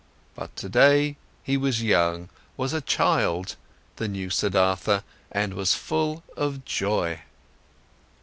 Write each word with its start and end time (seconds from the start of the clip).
But 0.33 0.55
today 0.55 1.15
he 1.43 1.57
was 1.57 1.83
young, 1.83 2.29
was 2.57 2.73
a 2.73 2.81
child, 2.81 3.55
the 3.97 4.07
new 4.07 4.31
Siddhartha, 4.31 5.03
and 5.31 5.53
was 5.53 5.75
full 5.75 6.23
of 6.35 6.65
joy. 6.65 7.21